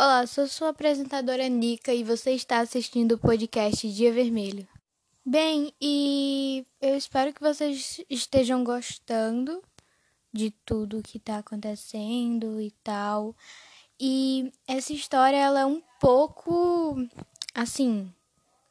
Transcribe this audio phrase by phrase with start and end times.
[0.00, 4.64] Olá, sou sua apresentadora Nica e você está assistindo o podcast Dia Vermelho.
[5.26, 9.60] Bem, e eu espero que vocês estejam gostando
[10.32, 13.34] de tudo que está acontecendo e tal.
[13.98, 16.94] E essa história ela é um pouco
[17.52, 18.08] assim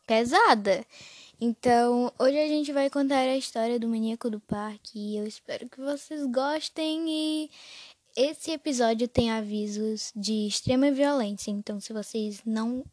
[0.08, 0.86] pesada.
[1.42, 5.68] Então, hoje a gente vai contar a história do maníaco do parque e eu espero
[5.68, 7.52] que vocês gostem e
[8.18, 12.84] esse episódio tem avisos de extrema violência, então se vocês não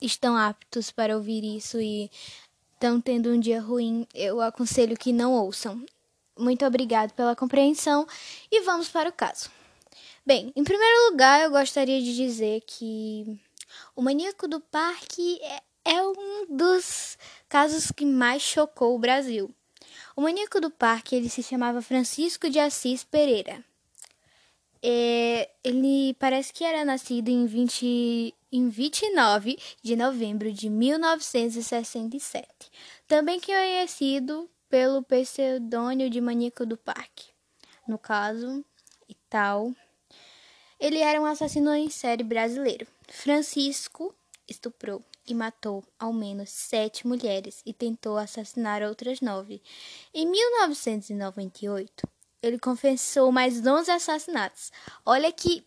[0.00, 2.10] estão aptos para ouvir isso e
[2.72, 5.84] estão tendo um dia ruim, eu aconselho que não ouçam.
[6.38, 8.06] Muito obrigado pela compreensão
[8.50, 9.50] e vamos para o caso.
[10.24, 13.38] Bem, em primeiro lugar, eu gostaria de dizer que
[13.94, 15.62] o maníaco do parque é,
[15.96, 17.18] é um dos
[17.50, 19.54] casos que mais chocou o Brasil.
[20.16, 23.62] O maníaco do parque ele se chamava Francisco de Assis Pereira.
[24.82, 32.46] É, ele parece que era nascido em, 20, em 29 de novembro de 1967,
[33.06, 37.28] também conhecido pelo pseudônimo de Maníaco do Parque.
[37.86, 38.64] No caso,
[39.10, 39.74] e tal.
[40.78, 42.86] Ele era um assassino em série brasileiro.
[43.08, 44.14] Francisco
[44.48, 49.60] estuprou e matou ao menos sete mulheres e tentou assassinar outras nove.
[50.14, 52.08] Em 1998,
[52.42, 54.72] ele confessou mais 11 assassinatos.
[55.04, 55.64] Olha que.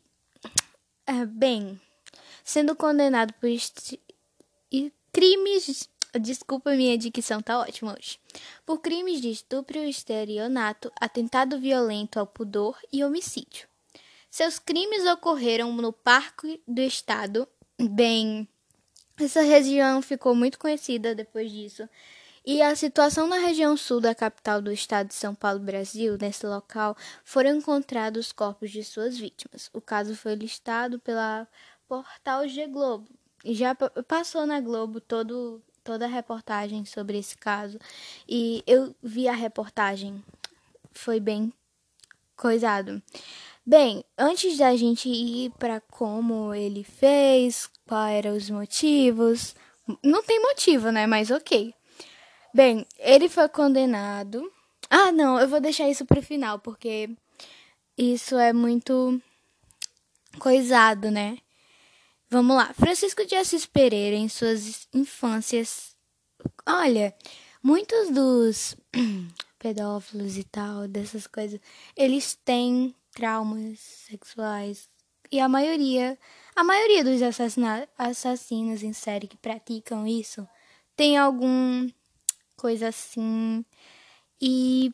[1.06, 1.80] É, bem,
[2.44, 3.50] sendo condenado por
[5.12, 5.90] crimes.
[6.22, 8.20] Desculpa, minha dicção tá ótima hoje.
[8.66, 13.68] Por crimes de estupro, estelionato, atentado violento ao pudor e homicídio.
[14.30, 17.48] Seus crimes ocorreram no Parque do Estado.
[17.80, 18.48] Bem,
[19.20, 21.90] essa região ficou muito conhecida depois disso
[22.46, 26.46] e a situação na região sul da capital do estado de São Paulo, Brasil, nesse
[26.46, 29.70] local, foram encontrados os corpos de suas vítimas.
[29.74, 31.48] O caso foi listado pela
[31.88, 33.08] portal G Globo
[33.46, 33.76] e já
[34.08, 37.80] passou na Globo todo, toda a reportagem sobre esse caso.
[38.28, 40.24] E eu vi a reportagem,
[40.92, 41.52] foi bem
[42.36, 43.02] coisado.
[43.66, 49.56] Bem, antes da gente ir para como ele fez, quais eram os motivos,
[50.04, 51.08] não tem motivo, né?
[51.08, 51.74] Mas ok.
[52.54, 54.52] Bem, ele foi condenado.
[54.88, 57.10] Ah, não, eu vou deixar isso pro final, porque
[57.98, 59.20] isso é muito
[60.38, 61.40] coisado, né?
[62.30, 62.72] Vamos lá.
[62.74, 65.96] Francisco de Assis Pereira, em suas infâncias.
[66.64, 67.16] Olha,
[67.64, 68.78] muitos dos
[69.58, 71.60] pedófilos e tal, dessas coisas,
[71.98, 74.88] eles têm traumas sexuais.
[75.32, 76.20] E a maioria,
[76.56, 77.20] a maioria dos
[77.98, 80.48] assassinos em série que praticam isso
[80.96, 81.90] tem algum
[82.64, 83.66] coisa assim.
[84.42, 84.94] E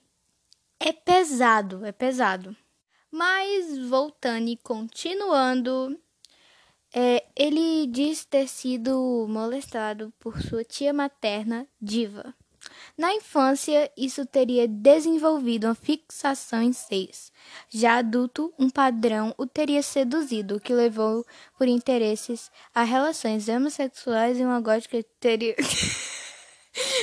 [0.80, 2.56] é pesado, é pesado.
[3.12, 5.96] Mas voltando e continuando,
[6.91, 12.34] é, ele diz ter sido molestado por sua tia materna, Diva.
[12.97, 17.31] Na infância, isso teria desenvolvido uma fixação em seios.
[17.69, 21.24] Já adulto, um padrão o teria seduzido, o que levou
[21.56, 25.56] por interesses a relações homossexuais e uma gótica teria.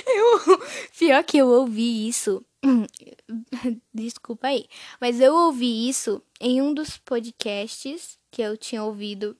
[0.07, 0.61] Eu,
[0.99, 2.45] pior que eu ouvi isso.
[3.93, 4.67] Desculpa aí.
[5.01, 9.37] Mas eu ouvi isso em um dos podcasts que eu tinha ouvido.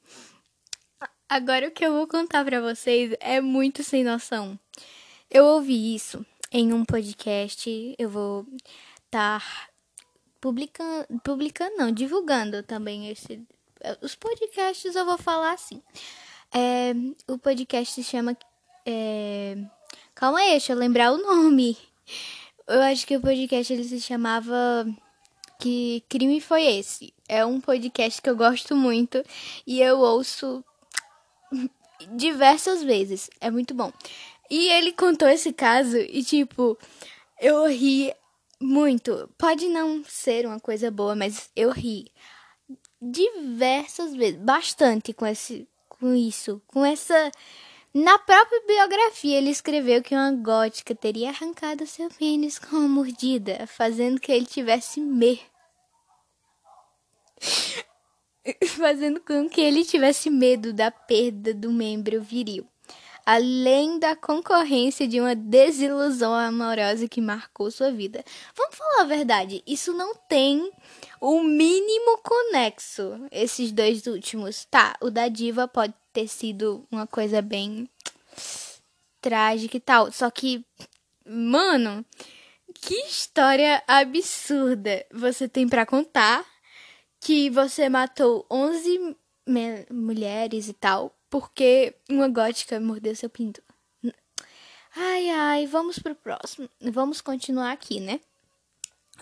[1.29, 4.59] Agora o que eu vou contar para vocês é muito sem noção.
[5.31, 7.95] Eu ouvi isso em um podcast.
[7.99, 8.47] Eu vou
[9.05, 9.71] estar
[10.41, 13.45] publicando, publicando não, divulgando também esse
[14.01, 15.83] os podcasts eu vou falar assim.
[16.53, 16.93] É,
[17.29, 18.37] o podcast se chama
[18.85, 19.57] é,
[20.17, 21.77] Calma aí, deixa eu lembrar o nome.
[22.67, 24.87] Eu acho que o podcast ele se chamava
[25.61, 27.13] Que Crime Foi Esse?
[27.29, 29.23] É um podcast que eu gosto muito
[29.67, 30.65] e eu ouço
[32.13, 33.29] diversas vezes.
[33.43, 33.93] É muito bom.
[34.49, 36.79] E ele contou esse caso e, tipo,
[37.39, 38.11] eu ri
[38.59, 39.29] muito.
[39.37, 42.11] Pode não ser uma coisa boa, mas eu ri
[43.03, 47.31] diversas vezes, bastante com esse com isso, com essa
[47.97, 53.67] na própria biografia, ele escreveu que uma gótica teria arrancado seu pênis com uma mordida,
[53.67, 55.41] fazendo que ele tivesse medo.
[58.77, 62.69] fazendo com que ele tivesse medo da perda do membro viril,
[63.27, 68.25] além da concorrência de uma desilusão amorosa que marcou sua vida.
[68.55, 70.71] Vamos falar a verdade, isso não tem
[71.21, 74.65] o mínimo conexo, esses dois últimos.
[74.67, 77.91] Tá, o da diva pode ter sido uma coisa bem
[79.21, 80.13] trágica e tal.
[80.13, 80.65] Só que,
[81.27, 82.07] mano,
[82.75, 86.47] que história absurda você tem para contar
[87.21, 89.17] que você matou 11
[89.91, 93.63] mulheres e tal, porque uma gótica mordeu seu pinto.
[94.95, 96.71] Ai, ai, vamos pro próximo.
[96.81, 98.19] Vamos continuar aqui, né?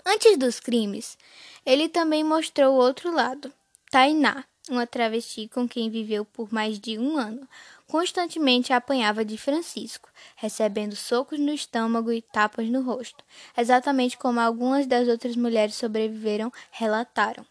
[0.07, 1.19] Antes dos crimes,
[1.67, 3.53] ele também mostrou o outro lado.
[3.91, 7.49] Tainá, uma travesti com quem viveu por mais de um ano,
[7.87, 13.25] constantemente apanhava de Francisco, recebendo socos no estômago e tapas no rosto,
[13.57, 17.45] exatamente como algumas das outras mulheres sobreviveram relataram.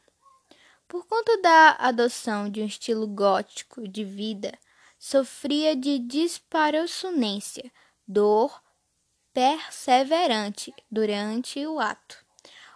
[0.93, 4.55] Por conta da adoção de um estilo gótico de vida,
[4.99, 7.71] sofria de disparossunência,
[8.07, 8.61] dor
[9.33, 12.23] perseverante durante o ato,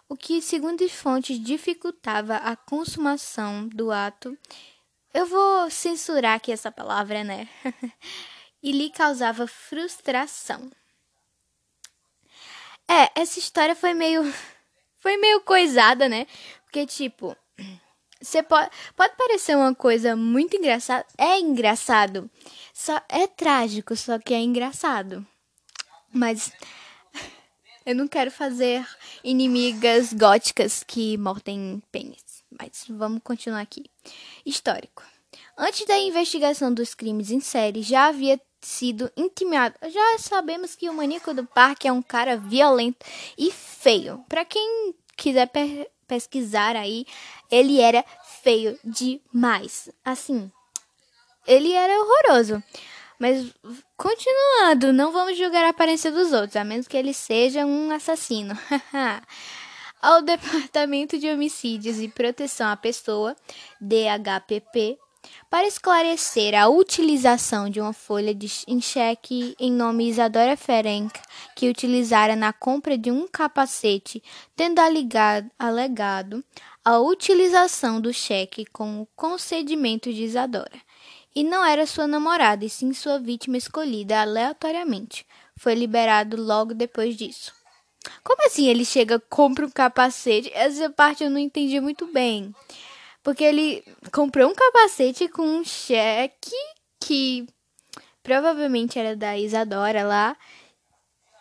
[0.10, 4.36] o que, segundo fontes, dificultava a consumação do ato.
[5.14, 7.48] Eu vou censurar aqui essa palavra, né?
[8.64, 10.72] e lhe causava frustração.
[12.88, 14.24] É, essa história foi meio
[14.98, 16.26] foi meio coisada, né?
[16.64, 17.38] Porque tipo,
[18.22, 21.06] você pode, pode parecer uma coisa muito engraçada.
[21.18, 22.30] É engraçado.
[22.74, 25.26] Só é trágico, só que é engraçado.
[26.12, 26.52] Mas
[27.86, 28.88] eu não quero fazer
[29.24, 32.44] inimigas góticas que mordem pênis.
[32.60, 33.86] Mas vamos continuar aqui.
[34.46, 35.04] Histórico.
[35.58, 39.76] Antes da investigação dos crimes em série, já havia sido intimado.
[39.90, 43.06] Já sabemos que o maníaco do parque é um cara violento
[43.38, 44.24] e feio.
[44.28, 45.48] Para quem quiser
[46.08, 47.06] pesquisar aí,
[47.52, 48.04] ele era
[48.42, 49.90] feio demais.
[50.04, 50.52] Assim,
[51.46, 52.64] ele era horroroso.
[53.20, 53.52] Mas
[53.96, 58.58] continuando, não vamos julgar a aparência dos outros, a menos que ele seja um assassino.
[60.00, 63.36] Ao Departamento de Homicídios e Proteção à Pessoa,
[63.82, 65.00] DHPP,
[65.50, 71.20] para esclarecer a utilização de uma folha de, em cheque em nome Isadora Ferenc,
[71.56, 74.22] que utilizara na compra de um capacete,
[74.56, 76.44] tendo alegado, alegado
[76.84, 80.80] a utilização do cheque com o concedimento de Isadora.
[81.36, 85.26] E não era sua namorada, e sim sua vítima escolhida aleatoriamente.
[85.56, 87.54] Foi liberado logo depois disso.
[88.24, 90.52] Como assim ele chega, compra um capacete?
[90.54, 92.54] Essa parte eu não entendi muito bem.
[93.28, 93.84] Porque ele
[94.14, 96.56] comprou um capacete com um cheque
[96.98, 97.46] que
[98.24, 100.38] provavelmente era da Isadora lá.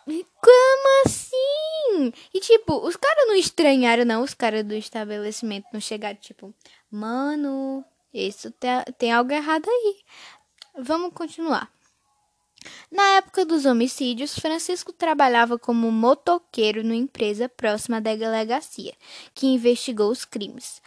[0.05, 2.11] Como assim?
[2.33, 4.21] E tipo, os caras não estranharam, não.
[4.21, 6.53] Os caras do estabelecimento não chegaram, tipo,
[6.91, 10.01] mano, isso tem, tem algo errado aí.
[10.77, 11.71] Vamos continuar.
[12.91, 18.93] Na época dos homicídios, Francisco trabalhava como motoqueiro numa empresa próxima da delegacia,
[19.33, 20.81] que investigou os crimes.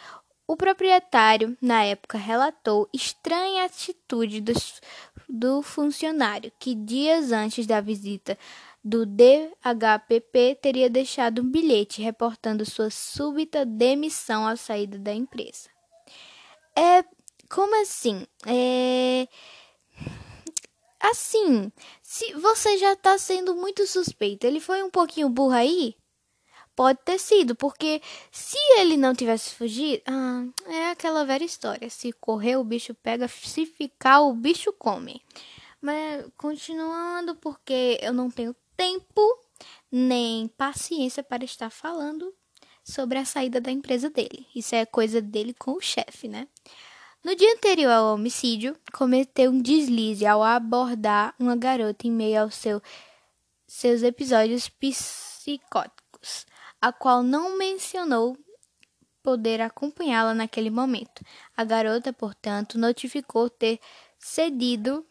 [0.50, 4.80] O proprietário, na época, relatou estranha atitude dos,
[5.28, 8.36] do funcionário, que dias antes da visita
[8.82, 15.68] do DHPP teria deixado um bilhete reportando sua súbita demissão à saída da empresa.
[16.74, 17.04] É.
[17.48, 18.26] Como assim?
[18.44, 19.28] É.
[20.98, 21.70] Assim,
[22.02, 25.94] se você já tá sendo muito suspeito, ele foi um pouquinho burro aí?
[26.80, 28.00] Pode ter sido, porque
[28.32, 31.90] se ele não tivesse fugido, ah, é aquela velha história.
[31.90, 35.20] Se correr, o bicho pega, se ficar, o bicho come.
[35.78, 39.20] Mas continuando, porque eu não tenho tempo
[39.92, 42.32] nem paciência para estar falando
[42.82, 44.46] sobre a saída da empresa dele.
[44.56, 46.48] Isso é coisa dele com o chefe, né?
[47.22, 52.54] No dia anterior ao homicídio, cometeu um deslize ao abordar uma garota em meio aos
[52.54, 52.80] seu,
[53.66, 55.99] seus episódios psicóticos
[56.80, 58.36] a qual não mencionou
[59.22, 61.22] poder acompanhá-la naquele momento.
[61.56, 63.78] A garota, portanto, notificou ter
[64.18, 65.04] cedido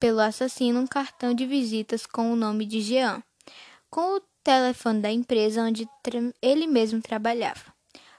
[0.00, 3.22] pelo assassino um cartão de visitas com o nome de Jean,
[3.90, 5.88] com o telefone da empresa onde
[6.40, 7.74] ele mesmo trabalhava,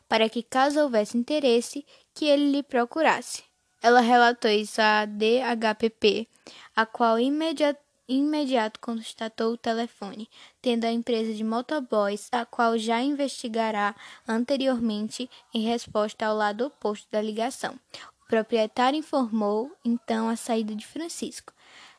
[0.08, 3.44] para que, caso houvesse interesse, que ele lhe procurasse.
[3.82, 6.28] Ela relatou isso à DHPP,
[6.76, 10.30] a qual imediatamente imediato constatou o telefone,
[10.62, 13.96] tendo a empresa de motoboys, a qual já investigará
[14.28, 17.80] anteriormente em resposta ao lado oposto da ligação.
[18.24, 21.54] O proprietário informou então a saída de Francisco,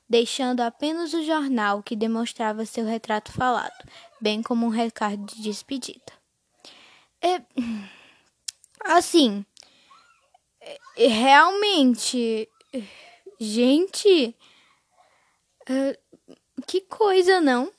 [0.08, 3.84] deixando apenas o jornal que demonstrava seu retrato falado,
[4.20, 6.12] bem como um recado de despedida.
[7.22, 7.40] É,
[8.84, 9.44] assim,
[10.60, 12.48] é, realmente,
[13.38, 14.34] gente,
[15.70, 15.96] Uh,
[16.66, 17.70] que coisa, não?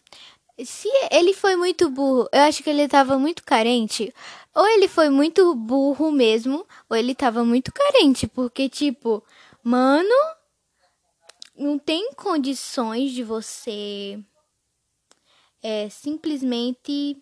[0.64, 4.14] Se ele foi muito burro, eu acho que ele tava muito carente.
[4.56, 8.28] Ou ele foi muito burro mesmo, ou ele tava muito carente.
[8.28, 9.22] Porque, tipo,
[9.62, 10.10] mano,
[11.56, 14.20] não tem condições de você
[15.62, 17.22] é, simplesmente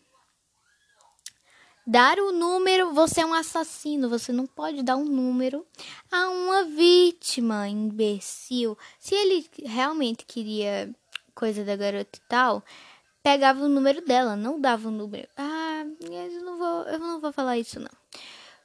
[1.90, 5.66] dar o número, você é um assassino, você não pode dar um número
[6.12, 8.78] a uma vítima, imbecil.
[9.00, 10.94] Se ele realmente queria
[11.34, 12.64] coisa da garota e tal,
[13.24, 15.28] pegava o número dela, não dava o número.
[15.36, 17.90] Ah, eu não vou, eu não vou falar isso não.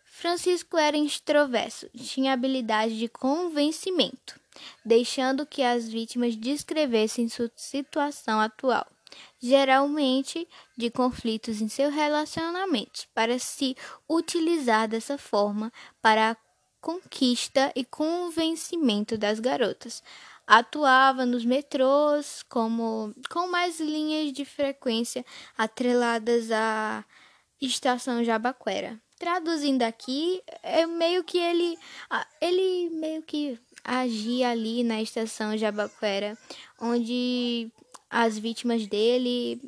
[0.04, 4.38] Francisco era extroverso, tinha habilidade de convencimento,
[4.85, 8.87] deixando que as vítimas descrevessem sua situação atual,
[9.40, 13.76] geralmente de conflitos em seus relacionamentos, para se
[14.09, 16.37] utilizar dessa forma para a
[16.80, 20.02] conquista e convencimento das garotas.
[20.47, 25.25] Atuava nos metrôs como com mais linhas de frequência
[25.56, 27.04] atreladas à
[27.61, 31.78] estação Jabaquera traduzindo aqui, é meio que ele
[32.40, 36.37] ele meio que agia ali na estação Jabaquera,
[36.80, 37.71] onde
[38.14, 39.61] as vítimas dele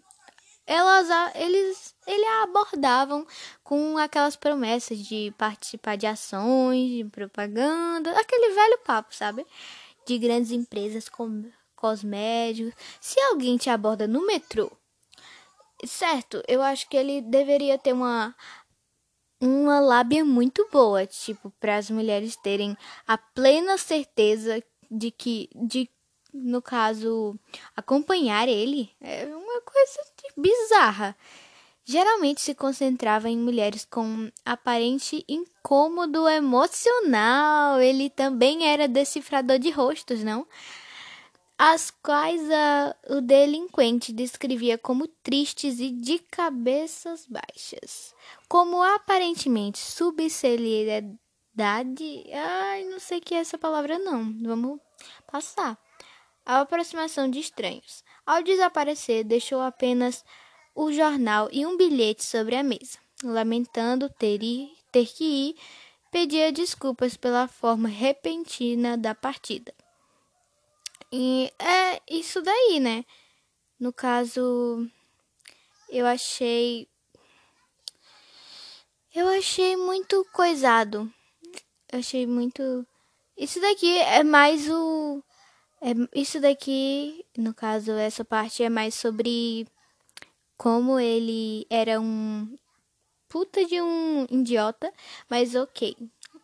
[0.65, 3.26] elas eles ele abordavam
[3.65, 9.45] com aquelas promessas de participar de ações, de propaganda, aquele velho papo, sabe?
[10.07, 12.73] De grandes empresas como cosméticos.
[13.00, 14.71] Se alguém te aborda no metrô,
[15.85, 18.35] certo, eu acho que ele deveria ter uma
[19.41, 22.76] uma lábia muito boa, tipo, para as mulheres terem
[23.07, 25.91] a plena certeza de que, de,
[26.37, 27.38] no caso,
[27.76, 30.00] acompanhar ele é uma coisa
[30.37, 31.16] bizarra.
[31.85, 37.81] Geralmente se concentrava em mulheres com aparente incômodo emocional.
[37.81, 40.47] Ele também era decifrador de rostos, não?
[41.59, 48.14] as quais a, o delinquente descrevia como tristes e de cabeças baixas.
[48.49, 51.19] Como aparentemente subcelebridade.
[52.33, 54.35] Ai, não sei que é essa palavra, não.
[54.43, 54.78] Vamos
[55.26, 55.78] passar.
[56.47, 58.05] A aproximação de estranhos.
[58.25, 60.25] Ao desaparecer, deixou apenas
[60.75, 62.99] o jornal e um bilhete sobre a mesa.
[63.25, 65.57] Lamentando ter, ir, ter que ir,
[66.11, 69.75] pedia desculpas pela forma repentina da partida.
[71.11, 73.05] E é isso daí, né?
[73.79, 74.88] No caso,
[75.88, 76.88] eu achei.
[79.15, 81.12] Eu achei muito coisado.
[81.93, 82.87] Eu achei muito.
[83.37, 85.23] Isso daqui é mais o.
[85.87, 89.69] É, isso daqui, no caso, essa parte é mais sobre
[90.57, 92.59] como ele era um
[93.28, 94.93] puta de um idiota,
[95.31, 95.97] mas ok.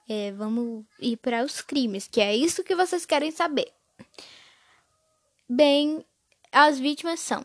[0.08, 3.72] É, vamos ir para os crimes, que é isso que vocês querem saber.
[5.48, 6.04] Bem,
[6.52, 7.42] as vítimas são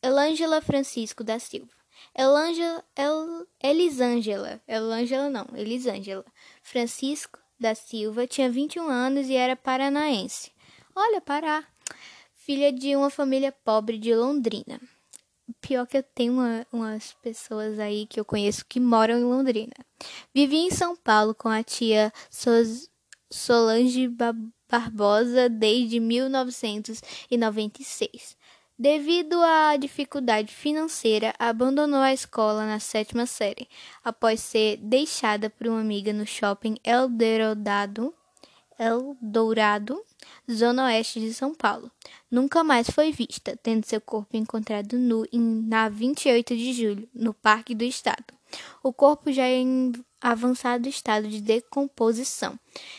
[0.00, 1.72] Elângela Francisco da Silva,
[2.16, 6.24] Elângela, El, Elisângela, Elângela não, Elisângela
[6.62, 10.52] Francisco da Silva tinha 21 anos e era paranaense.
[10.94, 11.64] Olha, Pará.
[12.34, 14.78] Filha de uma família pobre de Londrina.
[15.60, 19.72] Pior que eu tenho uma, umas pessoas aí que eu conheço que moram em Londrina.
[20.34, 22.12] Vivia em São Paulo com a tia
[23.30, 28.36] Solange Barbosa desde 1996.
[28.78, 33.66] Devido à dificuldade financeira, abandonou a escola na sétima série,
[34.04, 38.12] após ser deixada por uma amiga no shopping Eldorado,
[38.78, 40.04] Eldorado,
[40.50, 41.90] zona oeste de São Paulo.
[42.30, 47.74] Nunca mais foi vista, tendo seu corpo encontrado nu na 28 de julho, no Parque
[47.74, 48.24] do Estado.
[48.82, 52.58] O corpo já em avançado estado de decomposição.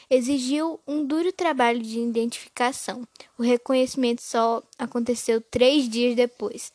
[0.09, 3.07] Exigiu um duro trabalho de identificação.
[3.37, 6.71] O reconhecimento só aconteceu três dias depois.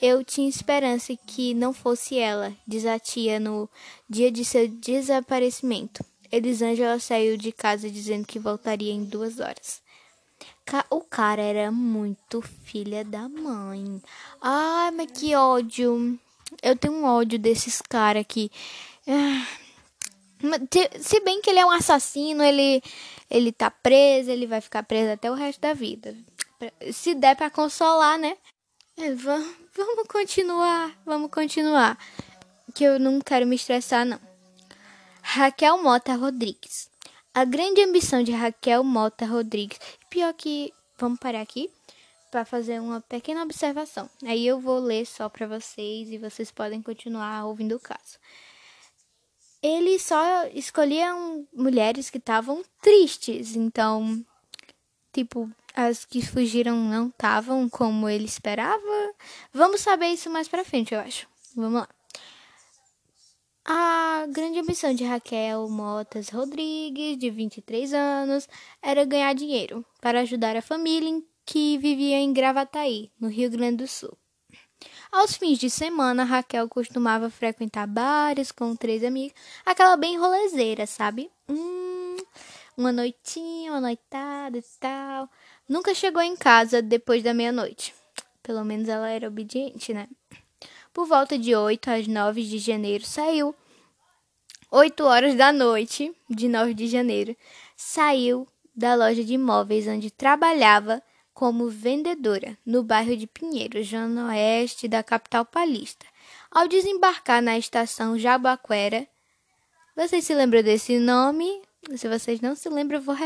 [0.00, 3.68] Eu tinha esperança que não fosse ela, diz a tia no
[4.08, 6.04] dia de seu desaparecimento.
[6.32, 9.83] Elisângela saiu de casa dizendo que voltaria em duas horas.
[10.90, 14.02] O cara era muito filha da mãe.
[14.40, 16.18] Ai, mas que ódio.
[16.62, 18.50] Eu tenho um ódio desses caras aqui.
[19.06, 19.46] Ah,
[21.00, 22.82] se bem que ele é um assassino, ele,
[23.30, 26.16] ele tá preso, ele vai ficar preso até o resto da vida.
[26.92, 28.36] Se der para consolar, né?
[28.96, 31.98] É, vamos continuar, vamos continuar.
[32.74, 34.20] Que eu não quero me estressar, não.
[35.22, 36.88] Raquel Mota Rodrigues.
[37.34, 39.78] A grande ambição de Raquel Mota Rodrigues.
[40.08, 40.72] Pior que.
[40.96, 41.68] Vamos parar aqui
[42.30, 44.08] para fazer uma pequena observação.
[44.24, 48.18] Aí eu vou ler só para vocês e vocês podem continuar ouvindo o caso
[49.64, 51.10] ele só escolhia
[51.54, 53.56] mulheres que estavam tristes.
[53.56, 54.22] Então,
[55.10, 59.14] tipo, as que fugiram não estavam como ele esperava.
[59.54, 61.26] Vamos saber isso mais pra frente, eu acho.
[61.56, 61.88] Vamos lá.
[63.66, 68.46] A grande ambição de Raquel Motas Rodrigues, de 23 anos,
[68.82, 73.86] era ganhar dinheiro para ajudar a família que vivia em Gravataí, no Rio Grande do
[73.86, 74.14] Sul.
[75.10, 81.30] Aos fins de semana, Raquel costumava frequentar bares com três amigas, aquela bem rolezeira, sabe?
[81.48, 82.18] Hum,
[82.76, 85.26] uma noitinha, uma noitada e tal.
[85.66, 87.94] Nunca chegou em casa depois da meia-noite.
[88.42, 90.06] Pelo menos ela era obediente, né?
[90.94, 93.52] Por volta de 8 às 9 de janeiro saiu.
[94.70, 97.36] 8 horas da noite de 9 de janeiro,
[97.76, 104.86] saiu da loja de imóveis onde trabalhava como vendedora no bairro de Pinheiro, zona oeste
[104.86, 106.06] da capital paulista.
[106.48, 109.06] Ao desembarcar na estação Jabaquera,
[109.96, 111.60] vocês se lembram desse nome?
[111.96, 113.16] Se vocês não se lembram, eu vou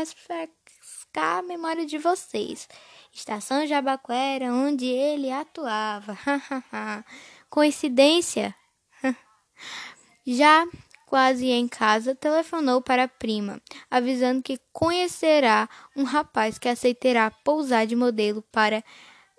[1.09, 2.67] refrescar a memória de vocês.
[3.11, 6.17] Estação Jabaquera, onde ele atuava.
[7.49, 8.55] Coincidência?
[10.25, 10.67] Já
[11.05, 17.87] quase em casa, telefonou para a prima, avisando que conhecerá um rapaz que aceitará pousar
[17.87, 18.83] de modelo para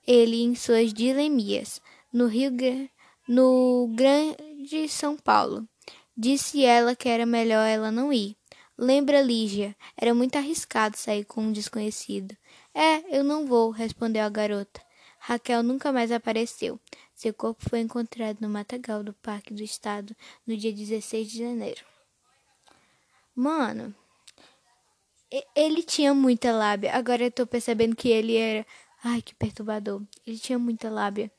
[0.05, 1.81] ele em suas dilemias
[2.13, 2.51] no Rio
[3.29, 5.65] no Grande São Paulo.
[6.17, 8.40] Disse ela que era melhor ela não ir.
[8.83, 9.77] Lembra, Lígia?
[9.95, 12.35] Era muito arriscado sair com um desconhecido.
[12.73, 14.81] É, eu não vou, respondeu a garota.
[15.19, 16.81] Raquel nunca mais apareceu.
[17.15, 21.85] Seu corpo foi encontrado no matagal do Parque do Estado no dia 16 de janeiro.
[23.35, 23.95] Mano,
[25.55, 26.95] ele tinha muita lábia.
[26.95, 28.67] Agora eu tô percebendo que ele era.
[29.05, 30.01] Ai, que perturbador.
[30.27, 31.31] Ele tinha muita lábia.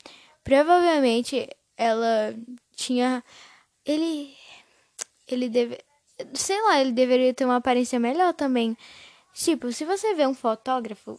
[0.44, 2.36] Provavelmente ela
[2.76, 3.24] tinha.
[3.84, 4.32] Ele.
[5.26, 5.78] Ele deve.
[6.34, 8.76] Sei lá, ele deveria ter uma aparência melhor também.
[9.34, 11.18] Tipo, se você vê um fotógrafo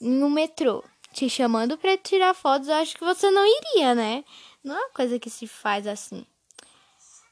[0.00, 4.24] no metrô te chamando para tirar fotos, eu acho que você não iria, né?
[4.62, 6.26] Não é uma coisa que se faz assim.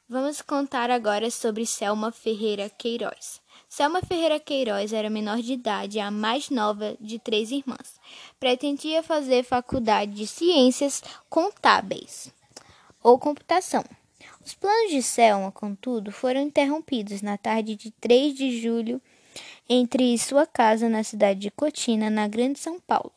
[0.08, 3.40] Vamos contar agora sobre Selma Ferreira Queiroz.
[3.68, 7.98] Selma Ferreira Queiroz era menor de idade, a mais nova de três irmãs.
[8.38, 12.32] Pretendia fazer faculdade de ciências contábeis
[13.02, 13.84] ou computação.
[14.44, 19.00] Os planos de Selma, contudo, foram interrompidos na tarde de 3 de julho
[19.68, 23.12] entre sua casa na cidade de Cotina, na Grande São Paulo,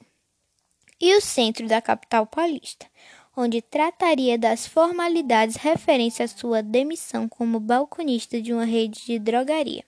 [1.02, 2.88] e o centro da capital paulista,
[3.36, 9.84] onde trataria das formalidades referentes à sua demissão como balconista de uma rede de drogaria.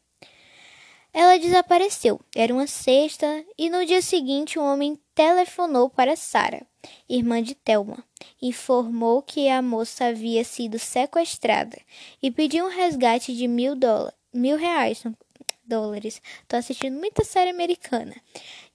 [1.14, 2.20] Ela desapareceu.
[2.36, 6.68] Era uma sexta e no dia seguinte um homem telefonou para Sara,
[7.10, 8.04] irmã de Thelma,
[8.42, 11.78] informou que a moça havia sido sequestrada
[12.22, 15.04] e pediu um resgate de mil dólares, mil reais,
[15.66, 16.22] dólares.
[16.48, 18.16] Tô assistindo muita série americana.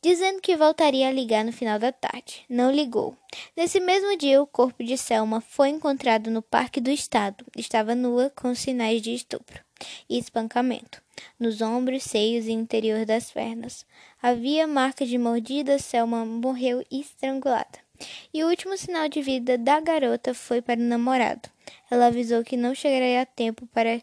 [0.01, 2.45] Dizendo que voltaria a ligar no final da tarde.
[2.49, 3.17] Não ligou.
[3.57, 7.45] Nesse mesmo dia, o corpo de Selma foi encontrado no Parque do Estado.
[7.57, 9.61] Estava nua com sinais de estupro
[10.09, 11.03] e espancamento
[11.39, 13.87] nos ombros, seios e interior das pernas.
[14.23, 17.84] Havia marcas de mordida, Selma morreu estrangulada.
[18.33, 21.49] E o último sinal de vida da garota foi para o namorado.
[21.91, 24.03] Ela avisou que não chegaria a tempo para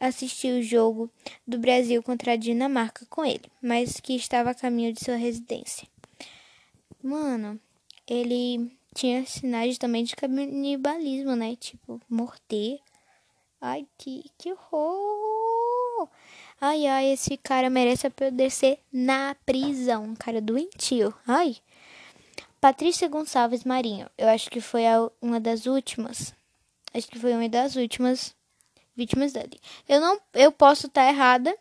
[0.00, 1.10] assistir o jogo
[1.46, 5.86] do Brasil contra a Dinamarca com ele, mas que estava a caminho de sua residência.
[7.02, 7.60] Mano,
[8.06, 11.56] ele tinha sinais também de canibalismo, né?
[11.56, 12.78] Tipo, morder.
[13.60, 16.08] Ai, que, que horror!
[16.60, 20.14] Ai, ai, esse cara merece apodrecer na prisão.
[20.14, 21.14] Cara doentio.
[21.26, 21.56] Ai.
[22.64, 24.08] Patrícia Gonçalves Marinho.
[24.16, 26.34] Eu acho que foi a, uma das últimas.
[26.94, 28.34] Acho que foi uma das últimas
[28.96, 29.60] vítimas dele.
[29.86, 31.54] Eu não, eu posso estar tá errada,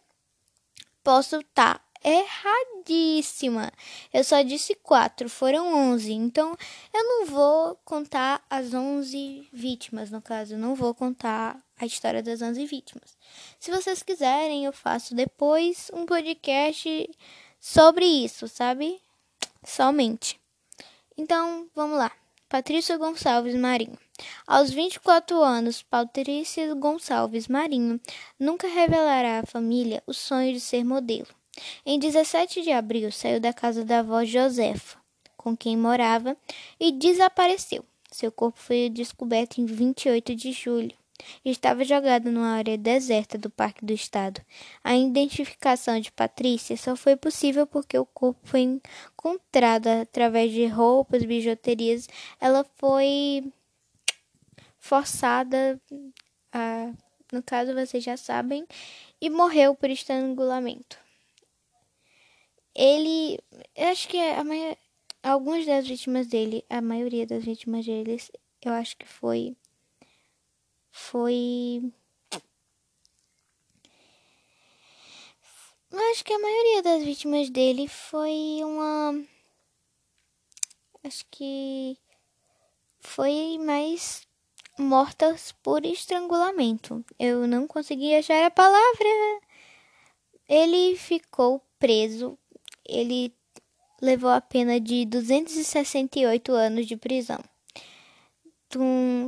[1.03, 3.69] posso estar tá erradíssima.
[4.13, 6.13] Eu só disse quatro, foram onze.
[6.13, 6.57] Então
[6.93, 12.23] eu não vou contar as onze vítimas, no caso, eu não vou contar a história
[12.23, 13.17] das onze vítimas.
[13.59, 17.09] Se vocês quiserem, eu faço depois um podcast
[17.59, 19.01] sobre isso, sabe?
[19.65, 20.41] Somente.
[21.17, 22.11] Então, vamos lá.
[22.49, 23.97] Patrícia Gonçalves Marinho.
[24.45, 27.99] Aos 24 anos, Patrícia Gonçalves Marinho
[28.39, 31.27] nunca revelará à família o sonho de ser modelo.
[31.85, 34.97] Em 17 de abril, saiu da casa da avó Josefa,
[35.37, 36.35] com quem morava,
[36.79, 37.85] e desapareceu.
[38.11, 40.95] Seu corpo foi descoberto em 28 de julho.
[41.43, 44.41] Estava jogado numa área deserta do Parque do Estado.
[44.83, 51.23] A identificação de Patrícia só foi possível porque o corpo foi encontrado através de roupas,
[51.23, 52.07] bijuterias.
[52.39, 53.43] Ela foi
[54.79, 55.79] forçada,
[56.51, 56.91] a,
[57.31, 58.65] no caso vocês já sabem,
[59.21, 60.97] e morreu por estrangulamento.
[62.75, 63.39] Ele,
[63.75, 68.29] eu acho que a algumas das vítimas dele, a maioria das vítimas deles,
[68.61, 69.55] eu acho que foi
[70.95, 71.91] foi
[75.91, 79.25] eu acho que a maioria das vítimas dele foi uma
[81.03, 81.97] acho que
[82.99, 84.27] foi mais
[84.77, 87.03] mortas por estrangulamento.
[87.19, 89.41] Eu não consegui achar a palavra.
[90.47, 92.37] Ele ficou preso.
[92.85, 93.33] Ele
[94.01, 97.39] levou a pena de 268 anos de prisão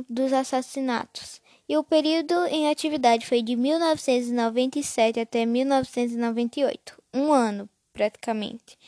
[0.08, 1.40] dos assassinatos.
[1.68, 8.78] E o período em atividade foi de 1997 até 1998, um ano praticamente.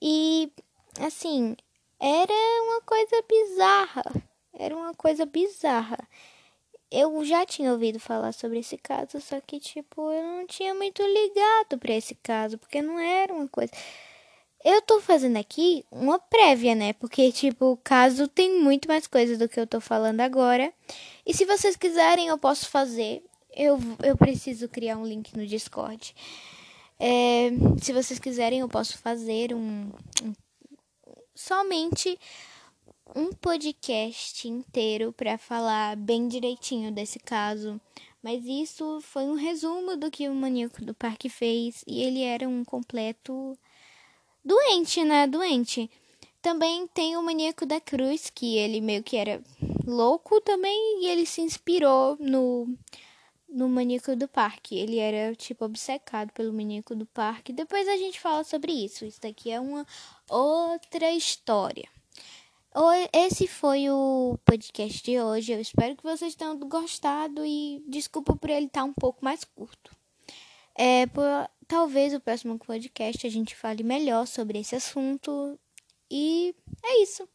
[0.00, 0.52] E
[1.00, 1.56] assim,
[1.98, 2.32] era
[2.64, 4.04] uma coisa bizarra.
[4.52, 5.98] Era uma coisa bizarra.
[6.90, 11.02] Eu já tinha ouvido falar sobre esse caso, só que tipo, eu não tinha muito
[11.02, 13.72] ligado para esse caso, porque não era uma coisa
[14.64, 16.94] eu tô fazendo aqui uma prévia, né?
[16.94, 20.72] Porque, tipo, o caso tem muito mais coisas do que eu tô falando agora.
[21.26, 23.22] E se vocês quiserem, eu posso fazer.
[23.54, 26.14] Eu, eu preciso criar um link no Discord.
[26.98, 29.90] É, se vocês quiserem, eu posso fazer um,
[30.22, 30.32] um
[31.34, 32.18] somente
[33.14, 37.80] um podcast inteiro para falar bem direitinho desse caso.
[38.22, 42.48] Mas isso foi um resumo do que o maníaco do parque fez e ele era
[42.48, 43.56] um completo
[44.42, 45.26] doente, né?
[45.26, 45.90] Doente.
[46.44, 49.42] Também tem o Maníaco da Cruz, que ele meio que era
[49.86, 52.68] louco também, e ele se inspirou no,
[53.48, 54.76] no Maníaco do Parque.
[54.76, 57.50] Ele era, tipo, obcecado pelo Maníaco do Parque.
[57.50, 59.06] Depois a gente fala sobre isso.
[59.06, 59.86] Isso daqui é uma
[60.28, 61.88] outra história.
[63.10, 65.50] Esse foi o podcast de hoje.
[65.50, 69.96] Eu espero que vocês tenham gostado e desculpa por ele estar um pouco mais curto.
[70.74, 71.24] É, por,
[71.66, 75.58] talvez o próximo podcast a gente fale melhor sobre esse assunto.
[76.16, 77.28] E é isso.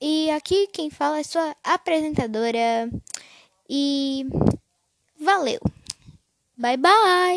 [0.00, 2.90] E aqui quem fala é sua apresentadora.
[3.68, 4.24] E
[5.20, 5.60] valeu.
[6.56, 7.36] Bye bye.